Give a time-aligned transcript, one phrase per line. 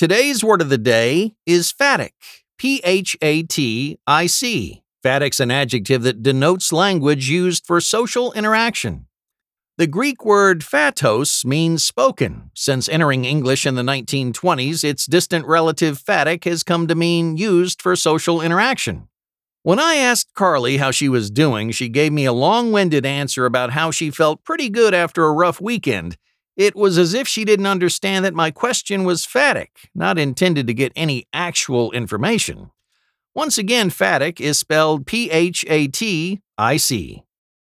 [0.00, 2.14] Today's word of the day is phatic.
[2.56, 4.82] P H A T I C.
[5.02, 9.08] Phatic's an adjective that denotes language used for social interaction.
[9.76, 12.50] The Greek word phatos means spoken.
[12.54, 17.82] Since entering English in the 1920s, its distant relative phatic has come to mean used
[17.82, 19.06] for social interaction.
[19.64, 23.44] When I asked Carly how she was doing, she gave me a long winded answer
[23.44, 26.16] about how she felt pretty good after a rough weekend.
[26.56, 30.74] It was as if she didn't understand that my question was phatic, not intended to
[30.74, 32.70] get any actual information.
[33.34, 37.22] Once again, phatic is spelled P H A T I C.